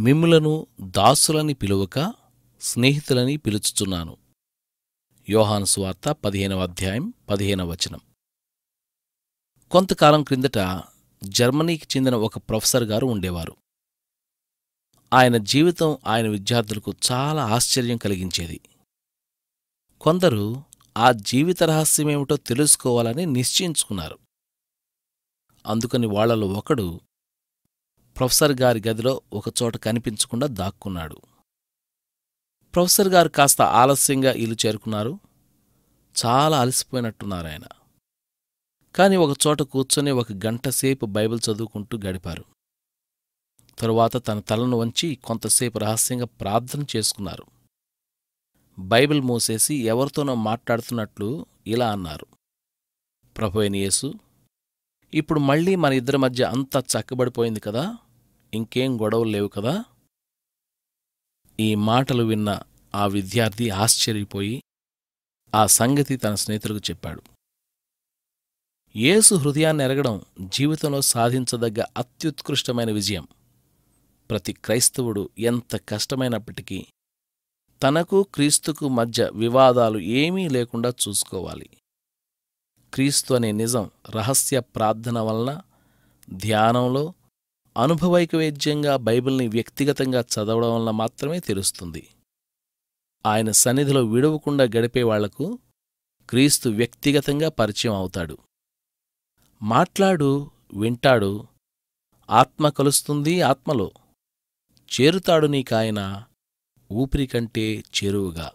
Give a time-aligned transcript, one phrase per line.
[0.00, 2.14] మిమ్ములను దాసులని పిలువక
[2.60, 4.16] స్నేహితులని పిలుచుచున్నాను.
[5.30, 8.00] యోహాను సువార్త పదిహేనవ అధ్యాయం పదిహేనవ వచనం.
[9.70, 10.82] కొంతకాలం క్రిందట
[11.24, 13.56] జర్మనీకి చెందిన ఒక ప్రొఫెసర్ గారు ఉండేవారు.
[15.12, 18.60] ఆయన జీవితం ఆయన విద్యార్థులకు చాలా ఆశ్చర్యం కలిగించేది.
[20.00, 20.62] కొందరు
[20.96, 24.18] ఆ జీవిత రహస్యమేమిటో తెలుసుకోవాలని నిశ్చయించుకున్నారు.
[25.66, 27.00] అందుకని వాళ్ళలో ఒకడు
[28.18, 31.16] ప్రొఫెసర్ గారి గదిలో ఒకచోట కనిపించకుండా దాక్కున్నాడు.
[32.74, 35.18] ప్రొఫెసర్ గారు కాస్త ఆలస్యంగా ఇల్లు చేరుకున్నారు.
[36.26, 37.62] చాలా అలసిపోయినట్టున్నారాయన
[38.96, 42.44] కాని ఒకచోట కూర్చొని ఒక గంటసేపు బైబిల్ చదువుకుంటూ గడిపారు.
[43.78, 47.46] తరువాత తన తలను వంచి కొంతసేపు రహస్యంగా ప్రార్థన చేసుకున్నారు.
[48.78, 52.26] బైబిల్ మూసేసి ఎవరితోనో మాట్లాడుతున్నట్లు ఇలా అన్నారు.
[53.36, 54.14] ప్రభు యేసు
[55.14, 57.96] ఇప్పుడు మళ్ళీ మన ఇద్దరి మధ్య అంతా చక్కబడిపోయింది కదా?
[58.54, 59.84] ఇంకేం గొడవలు లేవు కదా?
[61.60, 62.62] ఈ మాటలు విన్న
[62.94, 64.62] ఆ విద్యార్థి ఆశ్చర్యపోయి
[65.54, 67.22] ఆ సంగతి తన స్నేహితులకు చెప్పాడు.
[68.96, 73.28] యేసు హృదయాన్ని ఎరగడం జీవితంలో సాధించదగ్గ అత్యుత్కృష్టమైన విజయం.
[74.30, 76.86] ప్రతి క్రైస్తవుడు ఎంత కష్టమైనప్పటికీ
[77.82, 81.68] తనకు క్రీస్తుకు మధ్య వివాదాలు ఏమీ లేకుండా చూసుకోవాలి.
[82.94, 85.60] క్రీస్తు అనే నిజం రహస్య ప్రార్థన వలన
[86.30, 87.14] ధ్యానంలో
[87.78, 92.08] అనుభవైకవేద్యంగా బైబిల్ని వ్యక్తిగతంగా చదవడం వల్ల మాత్రమే తెలుస్తుంది.
[93.26, 95.58] ఆయన సన్నిధిలో విడవకుండా గడిపేవాళ్ళకు
[96.30, 98.38] క్రీస్తు వ్యక్తిగతంగా పరిచయం అవుతాడు.
[99.62, 101.46] మాట్లాడు వింటాడు
[102.30, 103.92] ఆత్మ కలుస్తుంది ఆత్మలో.
[105.00, 106.24] చేరుతాడు నీకాయన
[106.92, 108.52] ఊపిరి కంటే చేరువుగా.